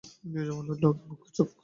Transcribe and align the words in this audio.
নীরজা 0.23 0.53
বলে 0.57 0.69
উঠল, 0.73 0.83
ওকে 0.87 1.03
বকছ 1.09 1.37
কেন। 1.37 1.47